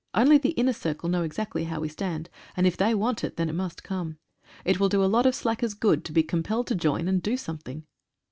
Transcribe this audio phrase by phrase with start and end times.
[0.15, 3.49] Only the inner circle know exactly how we stand, and if they want it, then
[3.49, 4.17] it must come.
[4.65, 7.37] It will do a lot of slackers good to be compelled to join, and do
[7.37, 7.85] something.